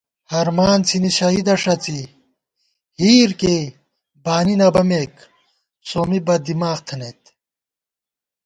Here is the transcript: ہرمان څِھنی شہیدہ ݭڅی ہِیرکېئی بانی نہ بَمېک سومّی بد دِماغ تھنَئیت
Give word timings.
ہرمان 0.31 0.79
څِھنی 0.87 1.11
شہیدہ 1.17 1.55
ݭڅی 1.63 1.99
ہِیرکېئی 2.99 3.61
بانی 4.23 4.55
نہ 4.59 4.67
بَمېک 4.73 5.13
سومّی 5.87 6.19
بد 6.27 6.41
دِماغ 6.47 6.77
تھنَئیت 6.87 7.21